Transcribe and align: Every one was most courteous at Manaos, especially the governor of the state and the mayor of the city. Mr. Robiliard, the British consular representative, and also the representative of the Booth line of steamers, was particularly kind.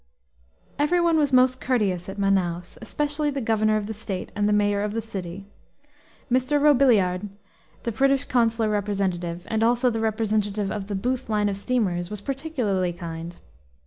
Every 0.79 0.99
one 0.99 1.19
was 1.19 1.31
most 1.31 1.61
courteous 1.61 2.09
at 2.09 2.17
Manaos, 2.17 2.75
especially 2.81 3.29
the 3.29 3.39
governor 3.39 3.77
of 3.77 3.85
the 3.85 3.93
state 3.93 4.31
and 4.35 4.49
the 4.49 4.51
mayor 4.51 4.81
of 4.81 4.93
the 4.93 4.99
city. 4.99 5.45
Mr. 6.31 6.59
Robiliard, 6.59 7.29
the 7.83 7.91
British 7.91 8.25
consular 8.25 8.69
representative, 8.71 9.43
and 9.47 9.61
also 9.61 9.91
the 9.91 9.99
representative 9.99 10.71
of 10.71 10.87
the 10.87 10.95
Booth 10.95 11.29
line 11.29 11.49
of 11.49 11.55
steamers, 11.57 12.09
was 12.09 12.19
particularly 12.19 12.93
kind. 12.93 13.37